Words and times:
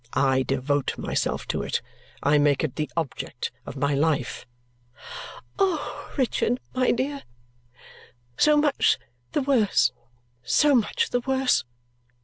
I 0.13 0.41
devote 0.41 0.97
myself 0.97 1.47
to 1.49 1.61
it. 1.61 1.79
I 2.23 2.39
make 2.39 2.63
it 2.63 2.75
the 2.75 2.89
object 2.97 3.51
of 3.67 3.75
my 3.75 3.93
life." 3.93 4.47
"Oh, 5.59 6.11
Richard, 6.17 6.59
my 6.73 6.89
dear, 6.89 7.21
so 8.35 8.57
much 8.57 8.97
the 9.33 9.43
worse, 9.43 9.91
so 10.43 10.73
much 10.73 11.11
the 11.11 11.19
worse!" 11.21 11.65